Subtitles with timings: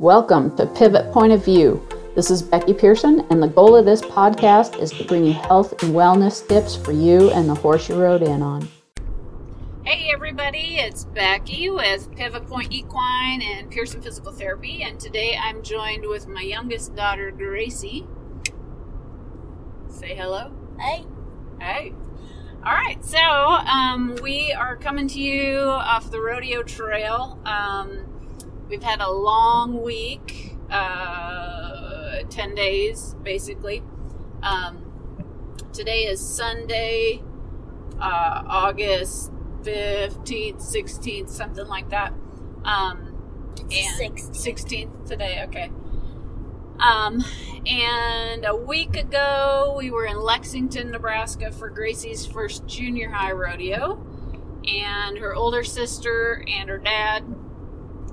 [0.00, 1.86] Welcome to Pivot Point of View.
[2.14, 5.72] This is Becky Pearson, and the goal of this podcast is to bring you health
[5.82, 8.66] and wellness tips for you and the horse you rode in on.
[9.84, 15.62] Hey everybody, it's Becky with Pivot Point Equine and Pearson Physical Therapy, and today I'm
[15.62, 18.06] joined with my youngest daughter, Gracie.
[19.90, 20.50] Say hello.
[20.78, 21.04] Hey.
[21.60, 21.92] Hey.
[22.64, 27.38] All right, so um, we are coming to you off the rodeo trail.
[27.44, 28.09] Um,
[28.70, 33.82] we've had a long week, uh, 10 days basically.
[34.44, 34.84] Um,
[35.72, 37.22] today is Sunday,
[38.00, 42.14] uh, August 15th, 16th, something like that.
[42.64, 43.08] Um,
[43.58, 44.30] and 16th.
[44.30, 45.70] 16th today, okay.
[46.78, 47.22] Um,
[47.66, 54.06] and a week ago, we were in Lexington, Nebraska for Gracie's first junior high rodeo.
[54.66, 57.24] And her older sister and her dad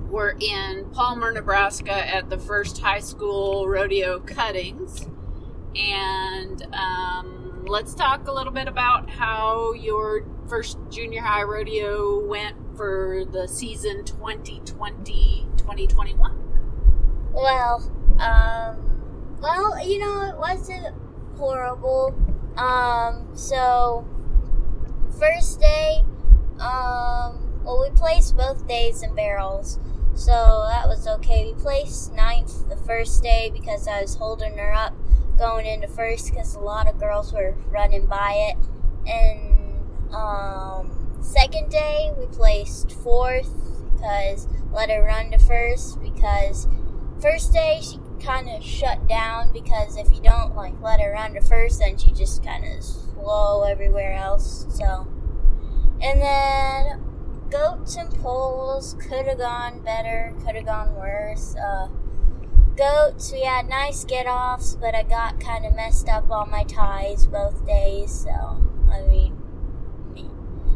[0.08, 5.06] were in Palmer, Nebraska at the first high school rodeo cuttings.
[5.76, 12.56] And um, let's talk a little bit about how your first junior high rodeo went
[12.76, 17.30] for the season 2020 2021.
[17.32, 20.94] Well, um, well, you know, it wasn't
[21.36, 22.14] horrible.
[22.56, 24.06] Um, so
[25.18, 25.98] first day,
[26.58, 29.78] um, well, we placed both days in barrels,
[30.18, 31.46] so that was okay.
[31.46, 34.92] We placed ninth the first day because I was holding her up
[35.38, 38.56] going into first because a lot of girls were running by it,
[39.08, 43.48] and um, second day we placed fourth
[43.92, 46.66] because let her run to first because
[47.22, 51.34] first day she kind of shut down because if you don't like let her run
[51.34, 55.06] to first then she just kind of slow everywhere else so
[56.00, 57.07] and then
[57.50, 61.88] goats and poles could have gone better could have gone worse uh,
[62.76, 66.62] goats we had nice get offs but i got kind of messed up on my
[66.64, 69.34] ties both days so i mean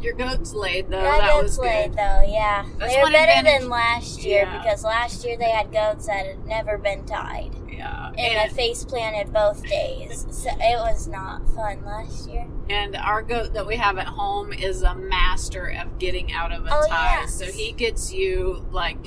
[0.00, 0.98] Your goats laid though.
[0.98, 1.98] I that goats was laid good.
[1.98, 2.64] though, yeah.
[2.78, 4.58] That's they were better advantage- than last year Yeah.
[4.58, 7.54] because last year they had goats that had never been tied.
[7.82, 10.25] Yeah, And I and, face planted both days.
[10.31, 12.47] So it was not fun last year.
[12.70, 16.65] and our goat that we have at home is a master of getting out of
[16.66, 17.21] a Oh, tie.
[17.21, 17.34] yes.
[17.34, 18.98] So he gets you like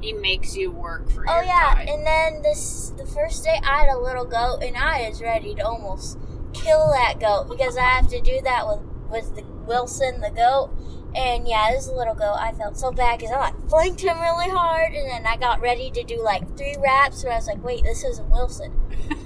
[0.00, 1.86] he makes you work for Oh yeah, tie.
[1.88, 5.54] and then this the first day I had a little goat and I was ready
[5.54, 6.18] to almost
[6.52, 10.70] kill that goat because I have to do that with with the Wilson the goat.
[11.16, 14.50] And yeah, this little goat, I felt so bad because I like flanked him really
[14.50, 17.64] hard, and then I got ready to do like three wraps, and I was like,
[17.64, 18.72] "Wait, this isn't Wilson.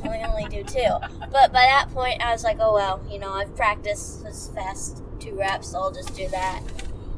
[0.05, 0.95] I only do two.
[1.33, 5.03] But by that point, I was like, "Oh well, you know, I've practiced this fast
[5.19, 6.63] two wraps, so I'll just do that."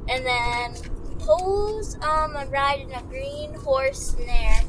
[0.09, 0.75] And then
[1.19, 4.61] poles, um, I'm riding a green horse there,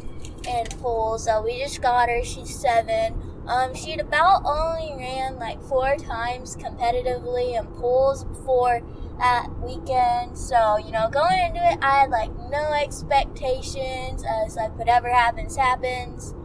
[0.48, 1.26] and poles.
[1.26, 2.24] So we just got her.
[2.24, 3.22] She's seven.
[3.48, 8.82] Um, she'd about only ran like four times competitively in poles before
[9.24, 10.38] that weekend.
[10.38, 14.24] So, you know, going into it, I had like no expectations.
[14.24, 16.36] I was like, whatever happens, happens.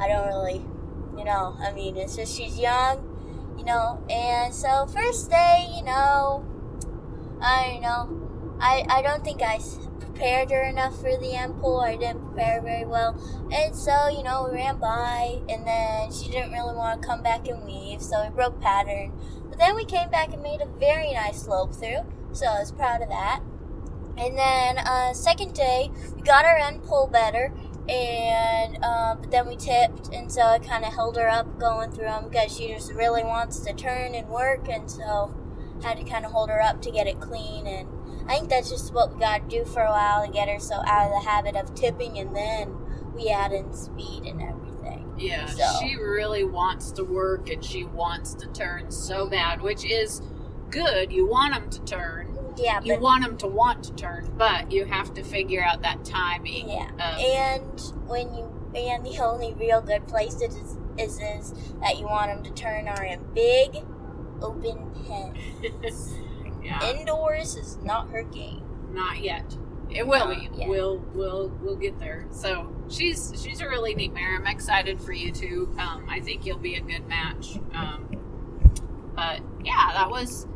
[0.00, 0.64] I don't really,
[1.18, 5.84] you know, I mean, it's just she's young, you know, and so first day, you
[5.84, 6.44] know,
[7.42, 9.60] I don't know, I, I don't think I
[10.00, 11.80] prepared her enough for the end pole.
[11.80, 13.20] I didn't prepare very well.
[13.52, 17.22] And so, you know, we ran by, and then she didn't really want to come
[17.22, 19.12] back and weave, so we broke pattern.
[19.54, 22.00] But then we came back and made a very nice slope through,
[22.32, 23.40] so I was proud of that.
[24.18, 27.52] And then, uh, second day, we got our end pull better,
[27.88, 31.92] and uh, but then we tipped, and so I kind of held her up going
[31.92, 35.32] through them because she just really wants to turn and work, and so
[35.84, 37.68] had to kind of hold her up to get it clean.
[37.68, 37.88] And
[38.28, 40.58] I think that's just what we got to do for a while to get her
[40.58, 42.74] so out of the habit of tipping, and then
[43.14, 44.63] we add in speed and everything.
[45.18, 49.84] Yeah, So- she really wants to work and she wants to turn so bad, which
[49.84, 50.20] is
[50.70, 51.12] good.
[51.12, 52.36] You want them to turn.
[52.56, 56.04] Yeah, You want them to want to turn, but you have to figure out that
[56.04, 56.68] timing.
[56.70, 61.98] Yeah, of- and when you and the only real good places is, is is that
[61.98, 63.84] you want them to turn are in big,
[64.42, 66.12] open pens.
[66.62, 68.62] yeah, Indoors is not her game.
[68.92, 69.56] not yet.
[69.90, 70.48] It will be.
[70.54, 70.68] Yeah.
[70.68, 72.26] We'll we'll we'll get there.
[72.30, 74.36] So she's she's a really neat mare.
[74.36, 75.74] I'm excited for you too.
[75.78, 77.56] Um, I think you'll be a good match.
[77.72, 78.08] Um,
[79.14, 80.46] but yeah, that was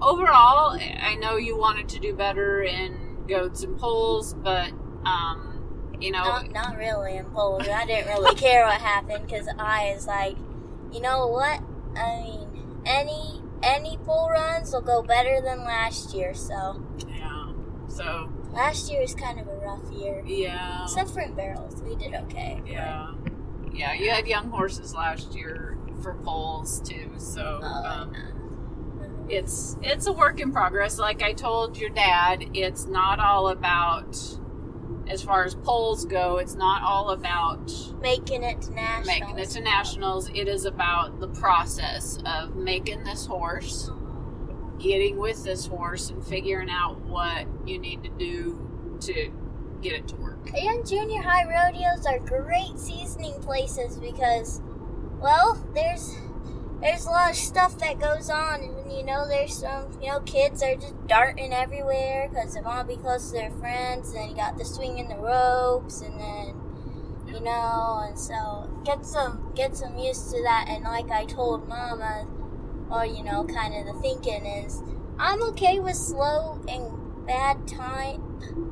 [0.00, 0.78] overall.
[0.80, 4.70] I know you wanted to do better in goats and poles, but
[5.04, 7.68] um, you know, Not not really in poles.
[7.68, 10.36] I didn't really care what happened because I was like,
[10.92, 11.60] you know what?
[11.96, 16.34] I mean, any any pole runs will go better than last year.
[16.34, 17.52] So Yeah.
[17.88, 20.22] So Last year was kind of a rough year.
[20.26, 20.84] Yeah.
[20.84, 22.60] Except for in barrels, we did okay.
[22.66, 23.12] Yeah.
[23.72, 30.06] Yeah, you had young horses last year for poles too, so Oh, um, it's it's
[30.06, 30.98] a work in progress.
[30.98, 34.16] Like I told your dad, it's not all about
[35.08, 39.06] as far as poles go, it's not all about making it to nationals.
[39.06, 40.28] making it to nationals.
[40.34, 43.90] It is about the process of making this horse,
[44.80, 49.30] getting with this horse, and figuring out what you need to do to
[49.82, 50.50] get it to work.
[50.54, 54.60] And junior high rodeos are great seasoning places because,
[55.20, 56.16] well, there's
[56.80, 60.20] there's a lot of stuff that goes on, and you know, there's some you know
[60.20, 64.08] kids are just darting everywhere because they want to be close to their friends.
[64.08, 66.60] And then you got the swinging the ropes, and then
[67.26, 70.66] you know, and so get some get some used to that.
[70.68, 72.26] And like I told Mama,
[72.90, 74.82] or you know, kind of the thinking is,
[75.18, 78.26] I'm okay with slow and bad time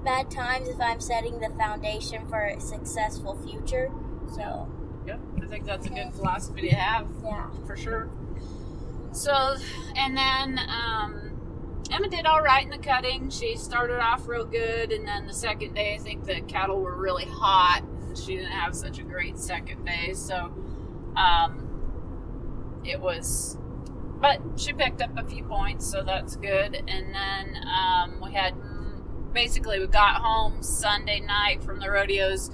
[0.05, 3.91] bad times if I'm setting the foundation for a successful future.
[4.35, 4.69] So
[5.07, 7.07] Yep, I think that's a good philosophy to have.
[7.25, 7.49] yeah.
[7.67, 8.11] for sure.
[9.13, 9.57] So,
[9.97, 13.31] and then um, Emma did all right in the cutting.
[13.31, 16.95] She started off real good, and then the second day, I think the cattle were
[16.95, 17.83] really hot.
[17.83, 20.53] And she didn't have such a great second day, so
[21.17, 23.57] um, it was.
[24.21, 26.83] But she picked up a few points, so that's good.
[26.89, 28.55] And then um, we had
[29.33, 32.51] basically we got home Sunday night from the rodeos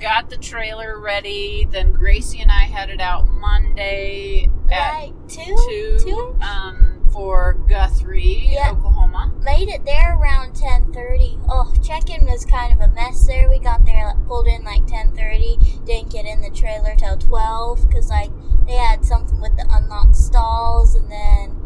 [0.00, 1.66] got the trailer ready.
[1.68, 6.36] Then Gracie and I headed out Monday at Right, two, two, two?
[6.40, 8.70] um, for Guthrie, Yeah.
[8.70, 8.97] Oklahoma.
[9.42, 11.38] Made it there around ten thirty.
[11.48, 13.48] Oh, check-in was kind of a mess there.
[13.48, 15.58] We got there, like, pulled in like ten thirty.
[15.84, 18.30] Didn't get in the trailer till twelve because like
[18.66, 21.56] they had something with the unlocked stalls, and then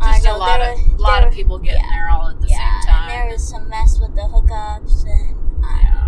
[0.00, 1.90] I Just know a lot of were- lot of people getting yeah.
[1.90, 3.02] there all at the yeah, same time.
[3.02, 6.03] and there was some mess with the hookups, and I Yeah.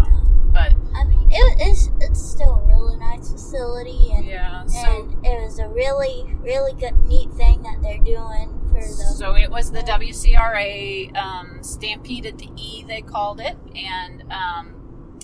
[0.56, 5.26] But I mean, it, it's it's still a really nice facility, and yeah, so and
[5.26, 9.50] it was a really really good neat thing that they're doing for the so it
[9.50, 15.20] was the WCRA um, Stampede at the E, they called it, and um,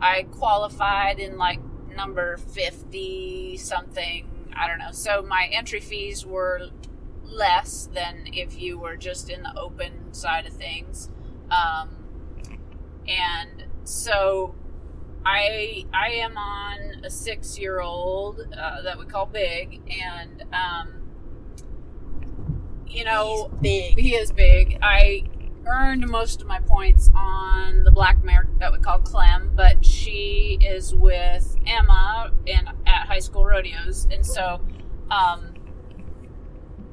[0.00, 1.60] I qualified in like
[1.96, 4.28] number fifty something.
[4.54, 4.92] I don't know.
[4.92, 6.68] So my entry fees were
[7.24, 11.08] less than if you were just in the open side of things,
[11.50, 11.96] um,
[13.08, 14.54] and so
[15.24, 21.02] I I am on a six year old uh, that we call Big, and um,
[22.86, 23.98] you know big.
[23.98, 24.78] he is big.
[24.82, 25.24] I
[25.66, 30.58] earned most of my points on the black mare that we call Clem, but she
[30.60, 34.60] is with Emma and at high school rodeos, and so,
[35.10, 35.54] um,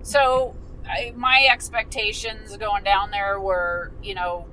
[0.04, 0.56] so
[0.88, 4.46] I, my expectations going down there were, you know,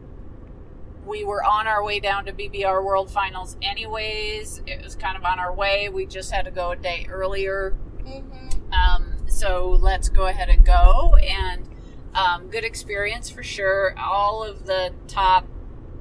[1.07, 4.63] we were on our way down to BBR World Finals anyways.
[4.67, 5.89] It was kind of on our way.
[5.89, 7.71] We just had to go a day earlier.
[8.05, 11.15] hmm Um, so let's go ahead and go.
[11.17, 11.69] And
[12.15, 13.95] um, good experience for sure.
[13.99, 15.47] All of the top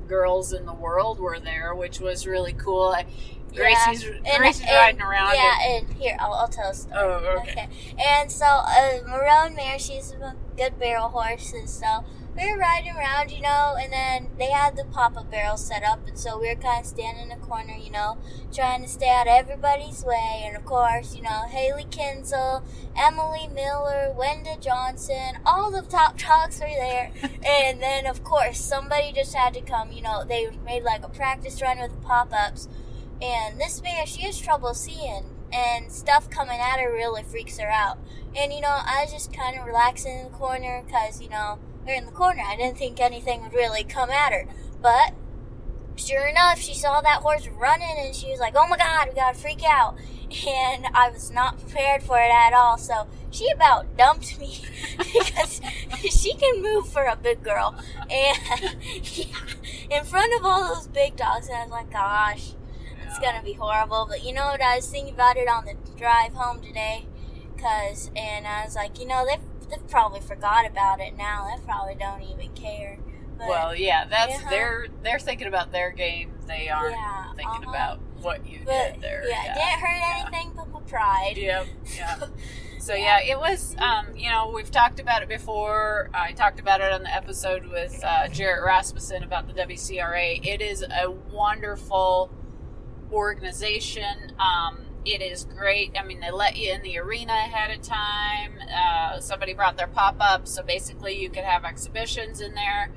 [0.07, 2.93] girls in the world were there, which was really cool.
[2.95, 3.05] I,
[3.55, 4.03] Gracie's,
[4.37, 5.33] Gracie's riding around.
[5.35, 6.95] Yeah, and- and here I'll, I'll tell a story.
[6.97, 7.67] oh, okay.
[8.03, 12.03] And so, uh, Marone Mare, she's a good barrel horse, and so
[12.37, 15.83] we were riding around, you know, and then they had the pop up barrels set
[15.83, 18.17] up, and so we were kind of standing in the corner, you know,
[18.53, 20.43] trying to stay out of everybody's way.
[20.45, 22.63] And of course, you know, Hailey Kinsel,
[22.95, 27.11] Emily Miller, Wenda Johnson, all the top dogs were there.
[27.45, 31.09] and then, of course, somebody just had to come, you know, they made like a
[31.09, 32.67] practice run with the pop ups.
[33.21, 37.69] And this mare, she has trouble seeing, and stuff coming at her really freaks her
[37.69, 37.97] out.
[38.35, 41.59] And you know, I was just kind of relaxing in the corner because you know
[41.85, 42.43] we're in the corner.
[42.45, 44.47] I didn't think anything would really come at her,
[44.81, 45.13] but
[45.95, 49.15] sure enough, she saw that horse running, and she was like, "Oh my God, we
[49.15, 49.97] gotta freak out!"
[50.47, 52.79] And I was not prepared for it at all.
[52.79, 54.59] So she about dumped me
[54.97, 55.61] because
[55.99, 57.75] she can move for a big girl,
[58.09, 59.25] and yeah,
[59.89, 61.47] in front of all those big dogs.
[61.47, 62.55] And I was like, "Gosh."
[63.15, 64.61] It's gonna be horrible, but you know what?
[64.61, 67.05] I was thinking about it on the drive home today,
[67.57, 69.37] cause and I was like, you know, they
[69.69, 71.47] they probably forgot about it now.
[71.49, 72.99] They probably don't even care.
[73.37, 74.49] But, Well, yeah, that's Uh-huh.
[74.49, 76.33] they're they're thinking about their game.
[76.45, 77.69] They aren't Yeah, thinking uh-huh.
[77.69, 79.23] about what you but did there.
[79.29, 80.21] yeah, it didn't hurt yeah.
[80.27, 81.35] anything but my pride.
[81.37, 82.19] Yep, yeah.
[82.79, 83.77] So yeah, it was.
[83.79, 86.09] Um, you know, we've talked about it before.
[86.13, 90.45] I talked about it on the episode with uh, Jarrett Rasmussen about the WCRA.
[90.45, 92.29] It is a wonderful
[93.15, 94.33] organization.
[94.39, 95.95] Um, it is great.
[95.99, 98.53] I mean, they let you in the arena ahead of time.
[98.75, 102.91] Uh, somebody brought their pop up, so basically you could have exhibitions in there.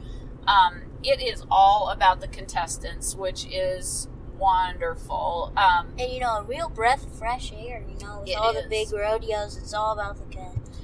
[0.46, 4.08] Um, it is all about the contestants, which is
[4.38, 5.52] wonderful.
[5.56, 7.84] Um, And you know, a real breath of fresh air.
[7.86, 8.62] You know, with all is.
[8.64, 10.34] the big rodeos, it's all about the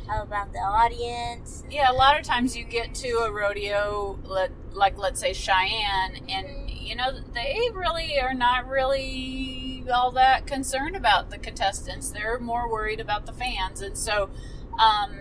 [0.09, 1.65] about the audience.
[1.71, 6.25] yeah, a lot of times you get to a rodeo, let, like let's say Cheyenne,
[6.29, 12.11] and you know they really are not really all that concerned about the contestants.
[12.11, 14.31] They're more worried about the fans, and so
[14.79, 15.19] um,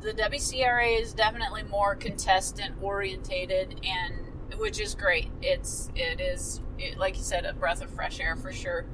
[0.00, 5.30] the WCRA is definitely more contestant orientated, and which is great.
[5.40, 8.86] It's it is it, like you said, a breath of fresh air for sure.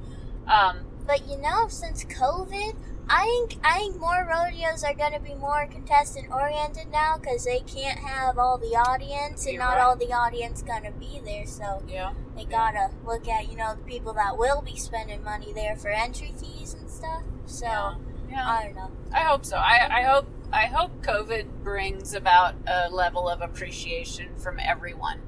[0.47, 2.75] Um, But you know, since COVID,
[3.09, 7.43] I think I think more rodeos are going to be more contestant oriented now because
[7.43, 9.81] they can't have all the audience, and You're not right.
[9.81, 11.47] all the audience going to be there.
[11.47, 12.13] So yeah.
[12.35, 15.89] they gotta look at you know the people that will be spending money there for
[15.89, 17.23] entry fees and stuff.
[17.45, 17.95] So Yeah.
[18.29, 18.47] Yeah.
[18.47, 18.91] I don't know.
[19.11, 19.57] I hope so.
[19.57, 25.19] I, I hope I hope COVID brings about a level of appreciation from everyone,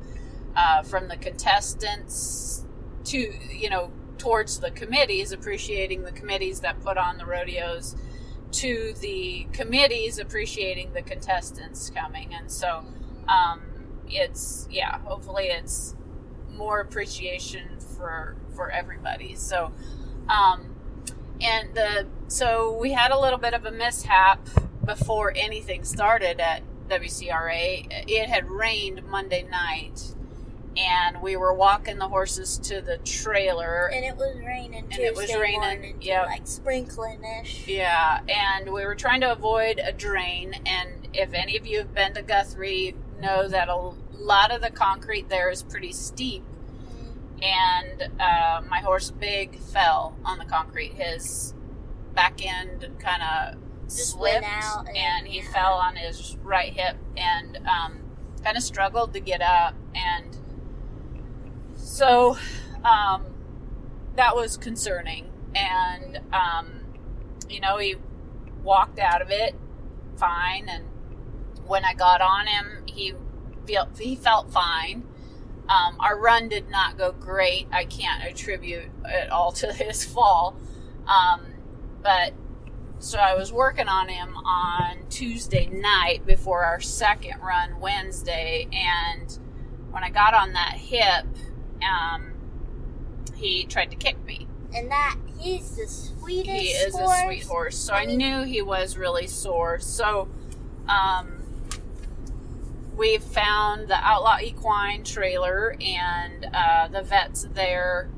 [0.55, 2.63] uh, from the contestants
[3.05, 7.95] to you know towards the committees, appreciating the committees that put on the rodeos,
[8.51, 12.85] to the committees appreciating the contestants coming, and so
[13.27, 13.61] um,
[14.07, 14.99] it's yeah.
[14.99, 15.95] Hopefully, it's
[16.51, 19.35] more appreciation for for everybody.
[19.35, 19.71] So.
[20.29, 20.75] Um,
[21.41, 24.47] and the so we had a little bit of a mishap
[24.85, 27.87] before anything started at WCRA.
[28.07, 30.13] It had rained Monday night,
[30.77, 33.87] and we were walking the horses to the trailer.
[33.87, 34.95] And it was raining too.
[34.95, 36.27] And it was raining, yep.
[36.27, 37.67] like sprinkling ish.
[37.67, 40.55] Yeah, and we were trying to avoid a drain.
[40.65, 44.71] And if any of you have been to Guthrie, know that a lot of the
[44.71, 46.43] concrete there is pretty steep.
[47.41, 50.93] And uh, my horse Big fell on the concrete.
[50.93, 51.53] His
[52.13, 55.51] back end kind of slipped, went out and, and- he yeah.
[55.51, 57.99] fell on his right hip and um,
[58.43, 59.75] kind of struggled to get up.
[59.95, 60.37] And
[61.91, 62.37] so
[62.85, 63.25] um,
[64.15, 65.29] that was concerning.
[65.53, 66.71] And um,
[67.49, 67.95] you know, he
[68.63, 69.55] walked out of it
[70.15, 70.69] fine.
[70.69, 70.85] And
[71.67, 73.13] when I got on him, he
[73.67, 75.03] felt he felt fine.
[75.67, 77.67] Um, our run did not go great.
[77.71, 80.55] I can't attribute it all to his fall,
[81.07, 81.45] um,
[82.01, 82.33] but
[82.99, 89.37] so I was working on him on Tuesday night before our second run Wednesday, and
[89.91, 91.25] when I got on that hip,
[91.83, 92.33] um,
[93.35, 94.47] he tried to kick me.
[94.73, 96.49] And that he's the sweetest.
[96.49, 97.19] He is horse.
[97.19, 97.77] a sweet horse.
[97.77, 99.79] So I I knew he was really sore.
[99.79, 100.29] So
[100.87, 101.41] um,
[102.95, 108.09] we found the Outlaw Equine trailer, and uh, the vets there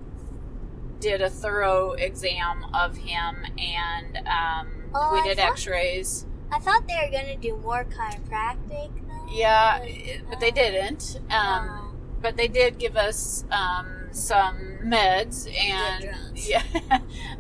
[1.00, 6.26] did a thorough exam of him, and um, Oh, we did thought- X-rays.
[6.52, 8.92] I thought they were gonna do more chiropractic.
[9.08, 11.20] Though, Yeah, but, but they uh, didn't.
[11.32, 11.83] Um, no.
[12.24, 16.64] But they did give us um, some meds and yeah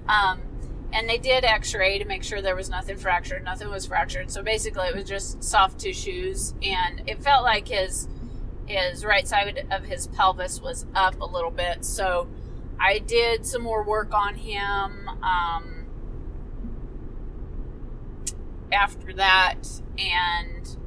[0.08, 0.42] um,
[0.94, 3.44] and they did x-ray to make sure there was nothing fractured.
[3.44, 4.30] Nothing was fractured.
[4.30, 8.08] So basically it was just soft tissues and it felt like his
[8.68, 11.84] his right side of his pelvis was up a little bit.
[11.84, 12.28] So
[12.80, 15.86] i did some more work on him um,
[18.72, 19.63] after that
[19.98, 20.78] and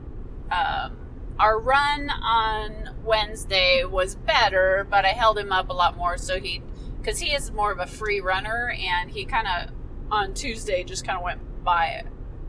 [0.51, 0.97] um,
[1.39, 6.41] our run on Wednesday was better, but I held him up a lot more so
[6.41, 6.63] he,
[6.99, 9.71] because he is more of a free runner, and he kind of
[10.11, 12.05] on Tuesday just kind of went by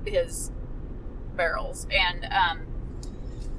[0.06, 0.52] his
[1.36, 2.62] barrels, and um,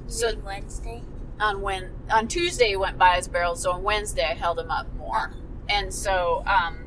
[0.07, 1.03] so Wednesday.
[1.39, 4.71] on when on Tuesday he went by his barrels, so on Wednesday I held him
[4.71, 5.31] up more,
[5.69, 6.85] and so um,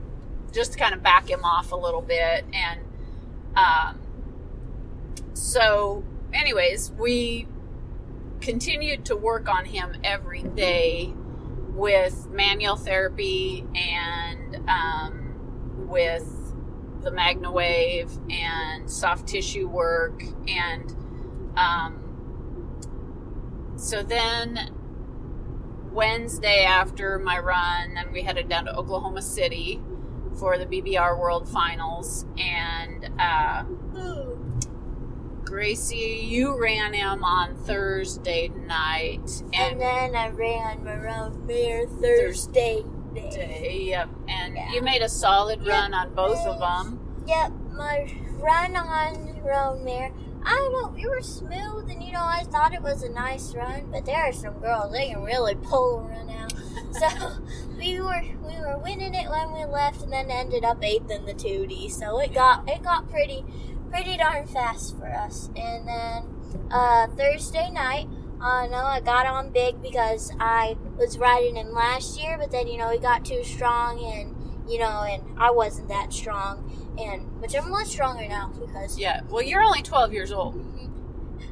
[0.53, 2.81] just to kind of back him off a little bit, and
[3.57, 4.01] um,
[5.35, 7.47] so anyways we
[8.43, 11.13] continued to work on him every day
[11.75, 16.55] with manual therapy and um, with
[17.03, 20.95] the MagnaWave and soft tissue work and
[21.57, 22.03] um,
[23.77, 24.73] so then
[25.93, 29.81] Wednesday after my run, then we headed down to Oklahoma City
[30.39, 33.65] for the BBR World Finals, and uh,
[35.53, 39.21] Gracie, you ran him on Thursday night,
[39.53, 42.83] And and, then I ran Marone Mare Thursday.
[43.13, 43.29] day.
[43.31, 44.73] day, yep, and Yeah.
[44.73, 45.73] you made a solid Yeah.
[45.83, 46.99] run on both of them.
[47.27, 50.13] Yep, my run on Roan Mare.
[50.43, 53.55] I don't know, we were smooth and you know, I thought it was a nice
[53.55, 56.55] run, but there are some girls, they can really pull a run out.
[56.93, 57.09] so
[57.77, 61.27] we were we were winning it when we left and then ended up eighth in
[61.27, 61.91] the two D.
[61.91, 63.45] So it got it got pretty
[63.93, 65.49] pretty darn fast for us.
[65.57, 66.25] And then
[66.71, 68.09] uh, Thursday night
[68.41, 72.67] Uh, no, I got on big because I was riding him last year, but then
[72.67, 74.35] you know he got too strong, and
[74.69, 76.67] you know, and I wasn't that strong,
[76.99, 79.21] and which I'm much stronger now because Yeah.
[79.31, 80.59] Well, you're only 12 years old.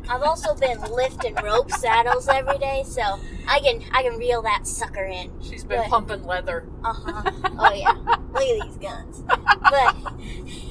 [0.09, 3.03] I've also been lifting rope saddles every day, so
[3.47, 5.31] I can I can reel that sucker in.
[5.41, 6.67] She's been But- pumping leather.
[6.83, 7.31] Uh huh.
[7.57, 7.93] Oh yeah.
[8.33, 9.23] Look at these guns.
[9.29, 9.95] But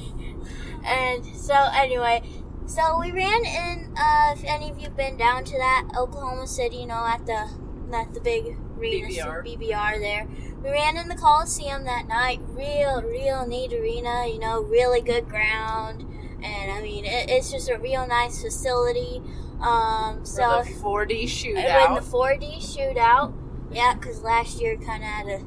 [0.84, 2.22] and so anyway,
[2.66, 3.94] so we ran in.
[3.96, 7.50] Uh, if any of you've been down to that Oklahoma City, you know, at the
[7.94, 9.44] at the big arena, BBR.
[9.44, 10.28] BBR there.
[10.62, 12.40] We ran in the Coliseum that night.
[12.48, 14.26] Real, real neat arena.
[14.26, 16.02] You know, really good ground,
[16.42, 19.22] and I mean, it, it's just a real nice facility.
[19.60, 22.00] Um, so the 40 in shootout.
[22.00, 23.34] the 4D shootout.
[23.70, 25.44] Yeah, because last year kind of had a,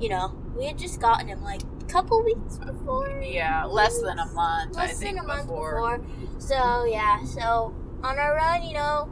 [0.00, 3.20] you know, we had just gotten him like couple weeks before.
[3.22, 5.98] yeah, less than a month, I Less think, than a month before.
[5.98, 6.40] before.
[6.40, 9.08] So, yeah, so on our run, you know,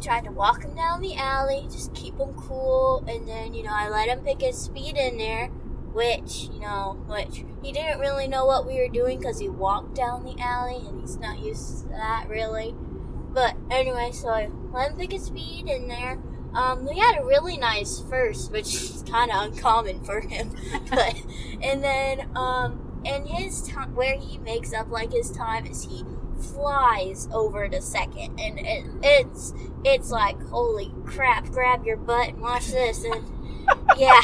[0.00, 3.72] tried to walk him down the alley, just keep him cool, and then, you know,
[3.72, 5.48] I let him pick his speed in there,
[5.92, 9.94] which, you know, which he didn't really know what we were doing because he walked
[9.94, 12.74] down the alley and he's not used to that really.
[13.32, 16.18] But anyway, so I let him pick his speed in there.
[16.54, 20.54] Um, we had a really nice first, which is kind of uncommon for him.
[20.90, 21.14] but
[21.62, 26.04] and then um, and his time where he makes up like his time is he
[26.54, 29.54] flies over to second, and it, it's
[29.84, 31.46] it's like holy crap!
[31.46, 33.24] Grab your butt and watch this, and
[33.96, 34.20] yeah,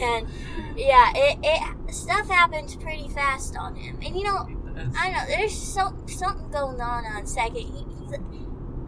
[0.00, 0.28] and
[0.76, 4.48] yeah, it, it stuff happens pretty fast on him, and you know
[4.96, 5.24] I know.
[5.26, 7.56] There's so, something going on on second.
[7.56, 7.91] He, he's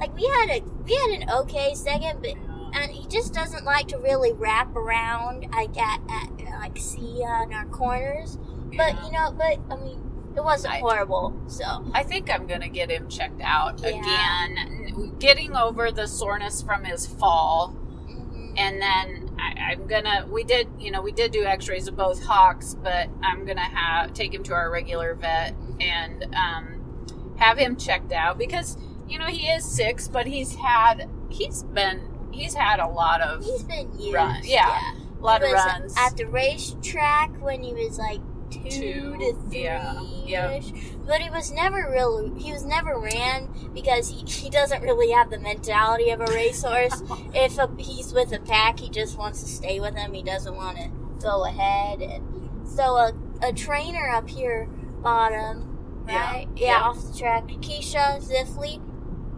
[0.04, 2.34] like we had a we had an okay second, but
[2.74, 5.46] and he just doesn't like to really wrap around.
[5.52, 6.30] Like at, at
[6.60, 8.38] like see on our corners.
[8.76, 10.00] But you know, but I mean,
[10.36, 11.40] it wasn't I- horrible.
[11.46, 13.88] So I think I'm gonna get him checked out Yeah.
[14.00, 15.16] again.
[15.18, 17.74] Getting over the soreness from his fall,
[18.08, 18.54] mhm.
[18.58, 20.26] and then I, I'm gonna.
[20.30, 24.12] We did, you know, we did do X-rays of both hocks, but I'm gonna have
[24.12, 28.76] take him to our regular vet and um, have him checked out because
[29.08, 32.00] you know he is six, but he's had he's been
[32.32, 34.14] he's had a lot of he's been used.
[34.14, 34.80] Run- yeah,
[35.18, 35.94] a lot he of runs.
[35.98, 40.60] at the racetrack when he was like two, Two, to three yeah, yeah.
[41.06, 45.30] But he was never really he was never ran because he, he doesn't really have
[45.30, 47.02] the mentality of a racehorse.
[47.34, 50.12] if a, he's with a pack, he just wants to stay with them.
[50.14, 50.88] He doesn't want to
[51.20, 52.00] go ahead.
[52.00, 53.12] And so a,
[53.42, 54.66] a trainer up here
[55.02, 56.48] bought him, Yeah, right?
[56.56, 56.82] Yeah, yeah.
[56.82, 57.46] off the track.
[57.48, 58.80] Keisha Ziffley,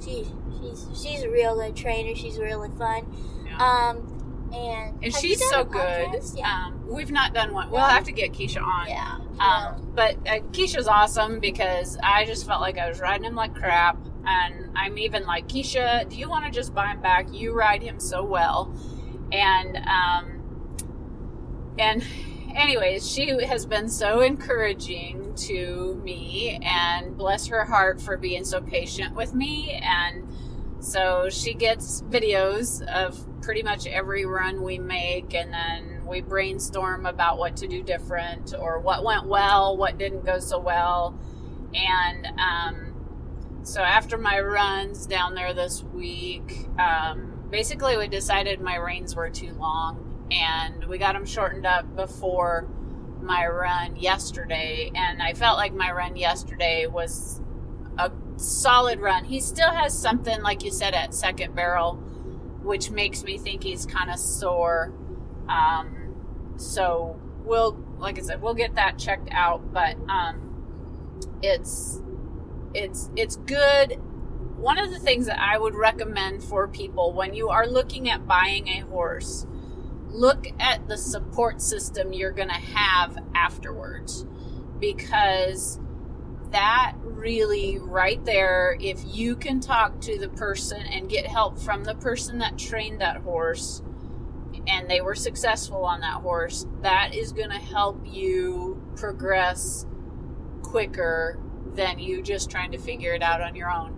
[0.02, 0.26] she
[0.60, 2.14] she's she's a real good trainer.
[2.14, 3.06] She's really fun.
[3.46, 3.56] Yeah.
[3.90, 6.22] Um, and and she's so good.
[6.34, 6.66] Yeah.
[6.66, 7.70] Um, we've not done one.
[7.70, 8.88] We'll have to get Keisha on.
[8.88, 9.18] yeah.
[9.38, 13.54] Um, but uh, Keisha's awesome because I just felt like I was riding him like
[13.54, 13.98] crap.
[14.28, 17.28] And I'm even like, Keisha, do you want to just buy him back?
[17.32, 18.74] You ride him so well.
[19.30, 20.42] And, um,
[21.78, 22.02] and
[22.56, 28.60] anyways, she has been so encouraging to me and bless her heart for being so
[28.60, 29.80] patient with me.
[29.82, 30.26] And
[30.80, 37.06] so she gets videos of pretty much every run we make, and then we brainstorm
[37.06, 41.18] about what to do different or what went well, what didn't go so well.
[41.74, 48.76] And um, so after my runs down there this week, um, basically we decided my
[48.76, 52.68] reins were too long, and we got them shortened up before
[53.20, 54.90] my run yesterday.
[54.94, 57.40] And I felt like my run yesterday was
[57.98, 59.24] a solid run.
[59.24, 61.94] He still has something, like you said, at second barrel,
[62.62, 64.92] which makes me think he's kind of sore.
[65.48, 66.14] Um,
[66.56, 69.72] so we'll, like I said, we'll get that checked out.
[69.72, 70.46] But um,
[71.42, 72.00] it's
[72.74, 73.98] it's it's good.
[74.56, 78.26] One of the things that I would recommend for people when you are looking at
[78.26, 79.46] buying a horse,
[80.08, 84.26] look at the support system you're going to have afterwards,
[84.78, 85.80] because
[86.50, 91.82] that really right there if you can talk to the person and get help from
[91.84, 93.82] the person that trained that horse
[94.68, 99.86] and they were successful on that horse that is going to help you progress
[100.62, 101.38] quicker
[101.74, 103.96] than you just trying to figure it out on your own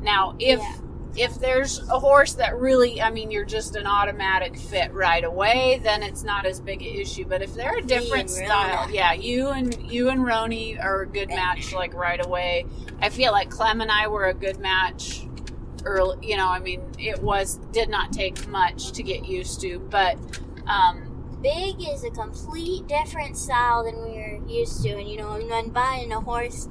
[0.00, 0.76] now if Yeah.
[1.16, 5.80] If there's a horse that really i mean you're just an automatic fit right away
[5.82, 7.24] then it's not as big an issue.
[7.24, 11.28] But if they're a different style yeah you and you and roni are a good
[11.28, 12.64] match like right away.
[13.00, 15.26] I feel like clem and i were a good match
[15.84, 19.78] early you know i mean it was did not take much to get used to
[19.90, 20.18] but
[20.66, 21.10] um
[21.42, 25.70] Big is a complete different style than we are used to, and you know, when
[25.70, 26.68] buying a horse,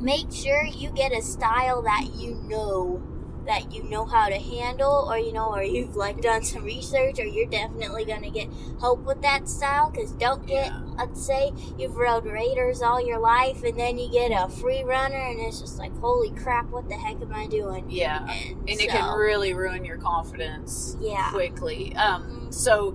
[0.00, 3.00] make sure you get a style that you know
[3.48, 7.18] that you know how to handle or you know or you've like done some research
[7.18, 8.46] or you're definitely going to get
[8.78, 10.80] help with that style because don't get Yeah.
[10.98, 15.16] let's say you've rode raters all your life and then you get a free runner
[15.16, 18.22] and it's just like holy crap what the heck am i doing Yeah.
[18.30, 21.96] and, And it can really ruin your confidence yeah quickly.
[21.96, 22.54] Um, Mhm.
[22.54, 22.90] so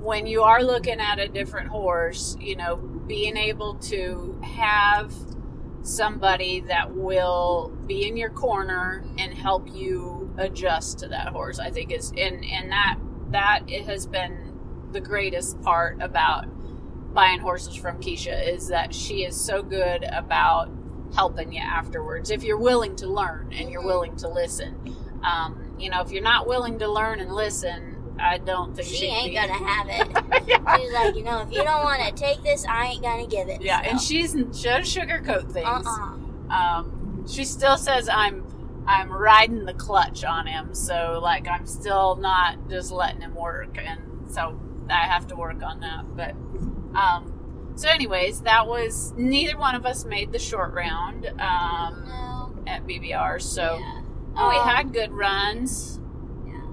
[0.00, 5.14] when you are looking at a different horse, you know, being able to have
[5.84, 11.70] somebody that will be in your corner and help you adjust to that horse, I
[11.70, 12.98] think is and and that
[13.30, 14.52] that it has been
[14.92, 16.46] the greatest part about
[17.14, 20.70] buying horses from Keisha is that she is so good about
[21.14, 23.86] helping you afterwards if you're willing to learn and you're Mhm.
[23.86, 24.96] willing to listen.
[25.22, 29.06] Um, you know, if you're not willing to learn and listen, I don't think she
[29.06, 30.76] ain't gonna have it yeah.
[30.76, 33.48] she's like you know if you don't want to take this i ain't gonna give
[33.48, 34.52] it Yeah, and she's she doesn't
[35.08, 35.66] sugarcoat things.
[35.66, 36.16] uh-uh
[36.54, 38.44] Um, she still says I'm
[38.86, 43.78] I'm riding the clutch on him, so like I'm still not just letting him work,
[43.78, 46.04] and so I have to work on that.
[46.14, 46.32] But
[46.98, 52.54] um, so anyways, that was neither one of us made the short round um, no
[52.66, 54.02] at BBR, so yeah.
[54.36, 55.98] oh, we Um, had good runs.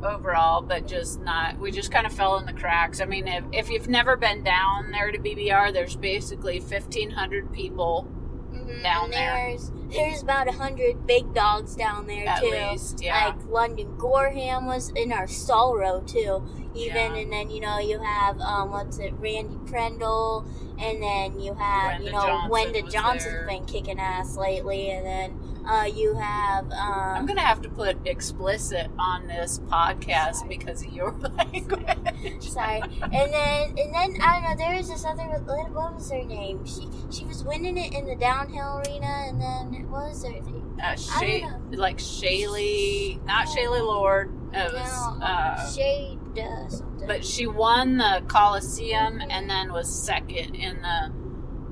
[0.03, 1.59] Overall, but just not.
[1.59, 3.01] We just kind of fell in the cracks.
[3.01, 8.07] I mean, if, if you've never been down there to BBR, there's basically 1,500 people
[8.53, 9.47] Mhm, down and there.
[9.49, 12.49] There's there's about a hundred big dogs down there at too.
[12.49, 13.01] least.
[13.01, 13.27] Yeah.
[13.27, 16.43] Like London Gorham was in our stall row too.
[16.75, 17.21] Even Yeah.
[17.21, 20.45] and then you know you have um what's it Randy Prendle
[20.79, 23.47] and then you have Wenda you know Wendy Johnson Wenda Johnson's there.
[23.47, 27.97] been kicking ass lately and then uh you have I'm um gonna have to put
[28.05, 30.57] explicit on this podcast Sorry.
[30.57, 32.41] because of your language.
[32.41, 36.09] sorry and then and then I don't know there was this other what what was
[36.11, 40.23] her name she she was winning it in the downhill arena and then what was
[40.23, 44.31] her name Uh, Shay, like Shaylee, not Shali Lord.
[44.51, 49.87] It was, no uh, shade uh, something but she won the Coliseum and then was
[49.93, 51.11] second in the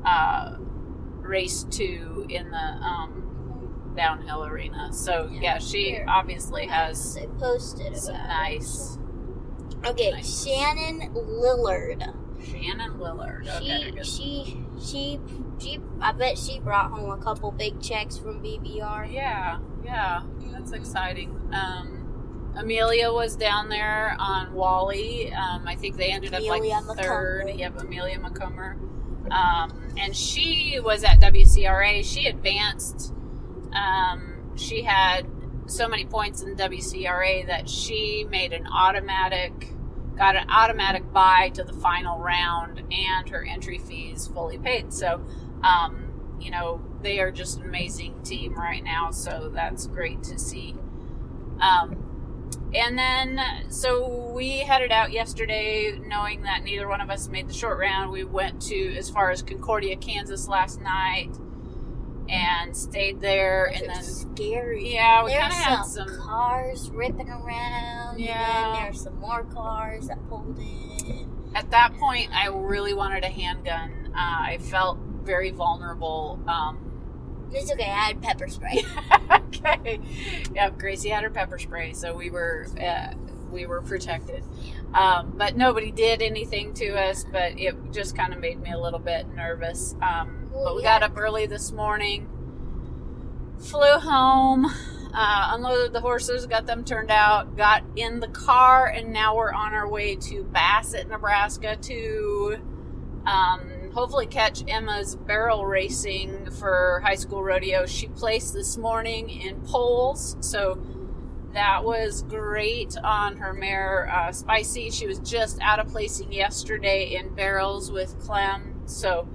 [0.07, 0.57] uh,
[1.21, 3.28] race two in the um,
[4.03, 4.91] downhill arena.
[4.93, 5.41] So Yeah.
[5.41, 6.05] yeah, she Here.
[6.07, 8.27] obviously has They posted some about it.
[8.27, 8.97] nice
[9.85, 12.01] Okay, nice- Shannon Lillard.
[12.43, 13.47] Shannon Lillard.
[13.57, 14.05] Okay, She good.
[14.05, 15.19] she she
[15.59, 15.79] she.
[16.01, 19.05] I bet she brought home a couple big checks from BBR.
[19.11, 20.75] Yeah, yeah, that's Mhm.
[20.75, 21.29] exciting.
[21.53, 25.31] Um, Amelia was down there on Wally.
[25.33, 27.45] Um, I think they ended up Amelia like third.
[27.45, 27.59] Macomber.
[27.59, 28.77] Yep, Amelia Macomber.
[29.31, 32.01] Um, and she was at WCRA.
[32.03, 33.13] She advanced.
[33.73, 35.25] Um, she had
[35.67, 39.73] so many points in WCRA that she made an automatic,
[40.17, 44.91] got an automatic buy to the final round, and her entry fees fully paid.
[44.93, 45.25] So,
[45.63, 49.11] um, you know, they are just an amazing team right now.
[49.11, 50.75] So that's great to see.
[51.61, 52.05] Um,
[52.73, 57.53] and then, so we headed out yesterday knowing that neither one of us made the
[57.53, 58.11] short round.
[58.11, 61.35] We went to as far as Concordia, Kansas last night
[62.29, 63.65] and stayed there.
[63.65, 64.93] And then, scary.
[64.93, 68.19] yeah, we kind of had some, cars ripping around.
[68.19, 68.67] Yeah.
[68.67, 71.29] And then there's some more cars that pulled in.
[71.55, 74.11] At that point, I really wanted a handgun.
[74.15, 76.39] Uh, I felt very vulnerable.
[76.47, 77.83] Um, It's okay.
[77.83, 78.83] I had pepper spray.
[79.31, 79.99] okay.
[80.53, 83.13] Yeah, Gracie had her pepper spray, so we were uh,
[83.51, 84.43] we were protected.
[84.93, 87.25] Um, but nobody did anything to us.
[87.31, 89.95] But it just kind of made me a little bit nervous.
[90.01, 92.27] Um, But we got up early this morning,
[93.59, 99.13] flew home, uh, unloaded the horses, got them turned out, got in the car, and
[99.13, 102.57] now we're on our way to Bassett, Nebraska to
[103.27, 107.85] um, hopefully catch Emma's barrel racing for high school rodeo.
[107.85, 110.81] She placed this morning in poles, so
[111.53, 114.89] that was great on her mare uh, Spicy.
[114.89, 119.27] She was just out of placing yesterday in barrels with Clem, so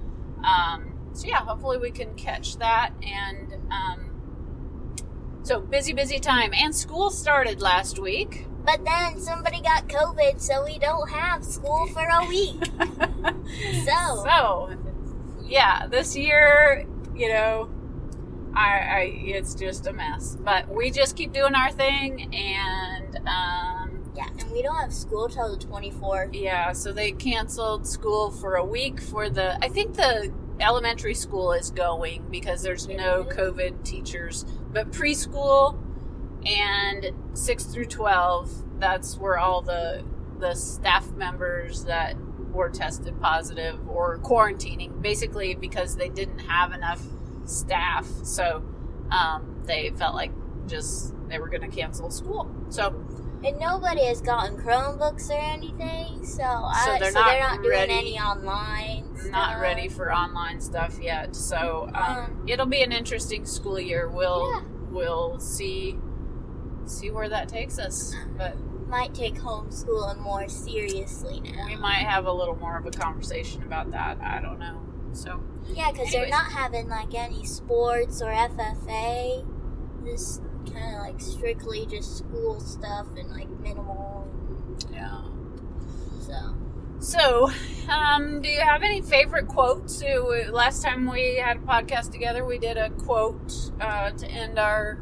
[0.45, 3.55] um, so yeah, hopefully we can catch that and.
[3.73, 4.11] Um,
[5.43, 8.47] so busy, busy time, and school started last week.
[8.65, 12.57] But then somebody got COVID, so we don't have school for a week.
[13.85, 14.25] So.
[14.25, 14.71] so
[15.47, 17.69] yeah this year you know
[18.55, 24.11] I, I it's just a mess but we just keep doing our thing and um
[24.17, 26.31] Yeah, and we don't have school till the 24th.
[26.33, 31.53] yeah so they canceled school for a week for the i think the elementary school
[31.53, 34.45] is going because there's no covid teachers.
[34.73, 35.79] But preschool
[36.47, 40.05] and 6 through 12 that's where all the
[40.39, 42.17] the staff members that
[42.53, 47.03] were tested positive or quarantining basically because they didn't have enough
[47.45, 48.07] staff.
[48.23, 48.65] So
[49.11, 50.33] um, they felt like
[50.67, 52.51] just they were going to cancel school.
[52.69, 52.91] So
[53.45, 57.71] And nobody has gotten Chromebooks or anything, so, I, they're so not they're not doing
[57.71, 59.13] ready- any online.
[59.31, 59.61] not stuff.
[59.61, 61.37] ready for online stuff yet.
[61.37, 64.09] So um, Um, it'll be an interesting school year.
[64.09, 64.61] We'll Yeah.
[64.91, 65.99] we'll see
[66.87, 68.15] see where that takes us.
[68.37, 68.57] But
[68.89, 71.67] Might take homeschooling more seriously now.
[71.67, 74.19] we might have a little more of a conversation about that.
[74.23, 74.81] I don't know.
[75.13, 79.45] So Yeah, because they're not having like any sports or FFA.
[80.05, 80.43] Just
[80.75, 84.29] kind of like strictly just school stuff and like minimal.
[84.93, 85.23] yeah.
[86.21, 86.55] So
[87.01, 87.51] So,
[87.89, 90.03] um, do you have any favorite quotes?
[90.51, 94.99] Last time we had a podcast together, we did a quote uh, to end our.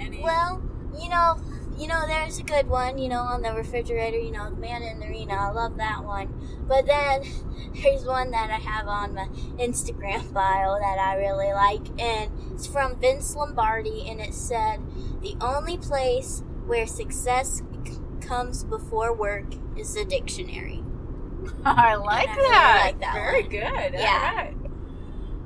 [0.00, 0.22] Any?
[0.22, 0.62] well,
[1.00, 1.36] you know,
[1.78, 2.98] you know, there's a good one.
[2.98, 4.18] You know, on the refrigerator.
[4.18, 5.34] You know, the man in the arena.
[5.34, 6.32] I love that one.
[6.68, 7.22] But then
[7.82, 9.26] there's one that I have on my
[9.58, 14.80] Instagram bio that I really like, and it's from Vince Lombardi, and it said,
[15.22, 20.82] "The only place where success c- comes before work is the dictionary."
[21.64, 22.82] I like I really that.
[22.86, 23.50] like that Very one.
[23.50, 24.00] good.
[24.00, 24.30] Yeah.
[24.30, 24.54] All right.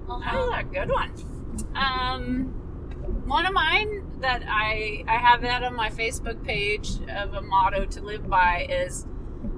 [0.08, 0.36] Uh-huh.
[0.38, 1.12] Oh, a good one.
[1.74, 2.54] Um,
[3.30, 7.84] one of mine that I I have that on my Facebook page of a motto
[7.86, 9.06] to live by is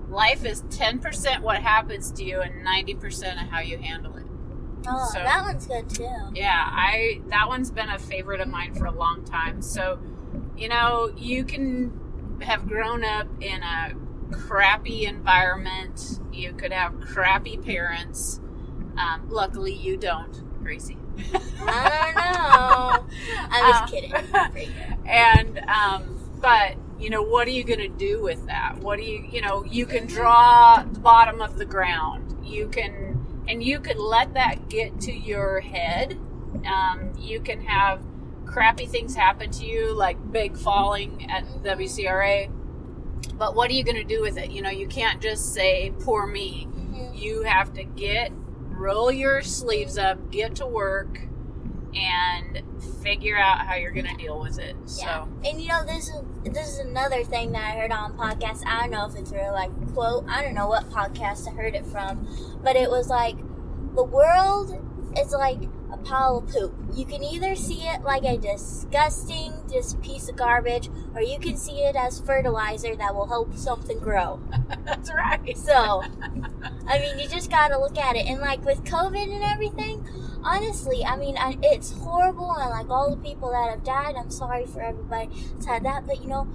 [0.08, 4.14] life is ten percent what happens to you and ninety percent of how you handle
[4.16, 4.26] it.
[4.86, 6.08] Oh, So- that one's good too.
[6.34, 9.62] Yeah, I that one's been a favorite of mine for a long time.
[9.62, 9.98] So,
[10.56, 11.98] you know, you can
[12.42, 13.94] have grown up in a
[14.32, 16.20] crappy environment.
[16.32, 18.38] You could have crappy parents.
[18.98, 20.98] Um, luckily, you don't, Gracie.
[21.60, 23.06] I don't know.
[23.50, 24.72] I was Uh, kidding.
[25.06, 28.78] And um, but you know, what are you going to do with that?
[28.78, 32.36] What do you, you know, you can draw the bottom of the ground.
[32.46, 36.16] You can, and you could let that get to your head.
[36.64, 38.00] Um, you can have
[38.46, 42.50] crappy things happen to you, like big falling at WCRA.
[43.36, 44.52] But what are you going to do with it?
[44.52, 46.68] You know, you can't just say, poor me.
[46.70, 47.18] Mhm.
[47.20, 48.30] You have to get,
[48.82, 51.20] roll your sleeves up, get to work,
[51.94, 52.62] and
[53.02, 54.74] figure out how you're going to deal with it.
[54.98, 55.24] Yeah.
[55.24, 58.66] So, And you know, this is this is another thing that I heard on podcast.
[58.66, 60.24] I don't know if it's real, like quote.
[60.28, 62.26] I don't know what podcast I heard it from,
[62.62, 63.36] but it was like
[63.94, 64.76] the world
[65.18, 65.60] is like
[66.04, 66.74] pile of poop.
[66.94, 71.56] You can either see it like a disgusting, just piece of garbage, or you can
[71.56, 74.40] see it as fertilizer that will help something grow.
[74.84, 75.56] that's right.
[75.56, 76.02] So,
[76.86, 78.26] I mean, you just gotta look at it.
[78.26, 80.06] And like with COVID and everything,
[80.42, 82.52] honestly, I mean, I, it's horrible.
[82.52, 86.06] And like all the people that have died, I'm sorry for everybody that's had that.
[86.06, 86.48] But you know,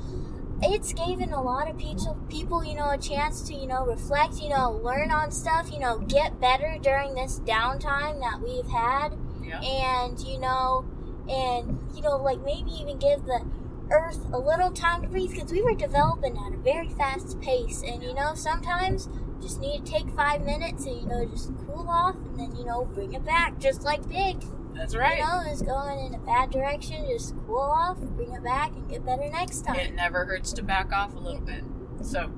[0.62, 4.42] it's given a lot of people, people, you know, a chance to, you know, reflect,
[4.42, 9.14] you know, learn on stuff, you know, get better during this downtime that we've had
[9.48, 9.62] Yeah.
[9.62, 10.86] and you know
[11.30, 13.46] and you know like maybe even give the
[13.90, 17.82] earth a little time to breathe because we were developing at a very fast pace
[17.86, 19.08] and you know sometimes
[19.42, 22.66] just need to take five minutes and you know just cool off and then you
[22.66, 24.44] know bring it back just like big
[24.76, 25.20] That's right.
[25.20, 28.90] you know is going in a bad direction just cool off bring it back and
[28.90, 29.76] get better next time.
[29.80, 31.64] It never hurts to back off a little bit.
[32.02, 32.30] So,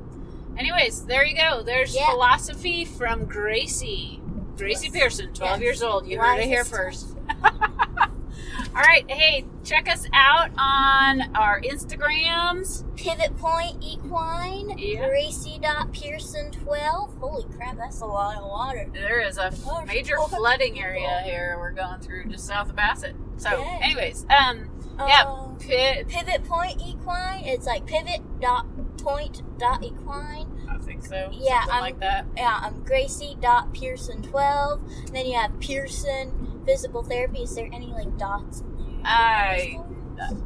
[0.57, 1.63] anyways, there you go.
[1.63, 2.09] There's Yeah.
[2.11, 4.21] philosophy from Gracie.
[4.59, 4.89] Gracie.
[4.89, 5.61] Pearson, 12 Yes.
[5.61, 6.07] years old.
[6.07, 7.15] You heard it here first.
[7.43, 9.03] All right.
[9.09, 12.83] Hey, check us out on our Instagrams.
[12.95, 15.07] pivot point equine Yeah.
[15.07, 20.81] gracie.pearson12 holy crap that's a lot of water There is a Oh, major oh, flooding
[20.81, 21.23] area oh.
[21.23, 23.15] here we're going through just south of Bassett.
[23.37, 23.79] So, Yeah.
[23.81, 24.69] anyways, um,
[24.99, 27.45] yeah, Um, pivot point equine.
[27.45, 28.65] It's like pivot dot
[28.97, 30.58] point dot equine.
[31.01, 31.29] Think so.
[31.31, 32.25] Yeah, something I'm- like that.
[32.37, 34.81] Yeah, I'm Gracie dot Pearson twelve.
[35.11, 37.39] Then you have Pearson physical therapy.
[37.43, 39.01] Is there any like dots in there?
[39.05, 39.79] I-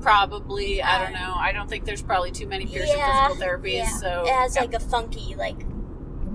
[0.01, 1.33] Probably, I don't know.
[1.35, 3.73] I don't think there's probably too many Pearson Yeah, physical therapies.
[3.73, 3.87] yeah.
[3.97, 4.61] So it has yeah.
[4.61, 5.55] like a funky like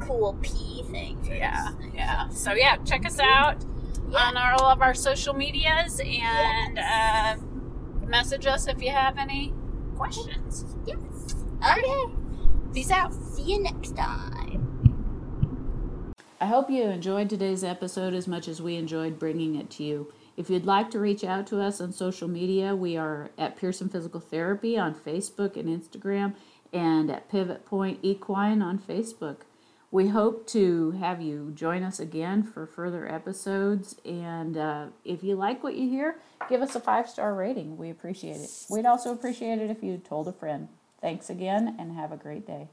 [0.00, 1.18] cool P thing.
[1.24, 2.28] yeah, yeah.
[2.30, 3.62] So yeah, check us out
[4.16, 7.36] on our, all of our social medias and uh,
[8.06, 9.52] message us if you have any
[9.96, 10.64] questions.
[10.84, 10.98] Yes.
[11.62, 12.12] Okay.
[12.78, 13.12] Peace out.
[13.12, 16.14] See you next time.
[16.40, 20.12] I hope you enjoyed today's episode as much as we enjoyed bringing it to you.
[20.36, 23.88] If you'd like to reach out to us on social media, we are at Pearson
[23.88, 26.36] Physical Therapy on Facebook and Instagram
[26.72, 29.38] and at Pivot Point Equine on Facebook.
[29.90, 33.96] We hope to have you join us again for further episodes.
[34.04, 37.76] And uh, if you like what you hear, give us a five star rating.
[37.76, 38.50] We appreciate it.
[38.70, 40.68] We'd also appreciate it if you told a friend.
[41.00, 42.68] Thanks again and have a great day.